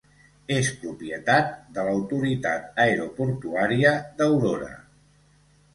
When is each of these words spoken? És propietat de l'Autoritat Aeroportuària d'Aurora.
És 0.53 0.69
propietat 0.85 1.51
de 1.77 1.85
l'Autoritat 1.89 2.81
Aeroportuària 2.87 3.95
d'Aurora. 4.23 4.77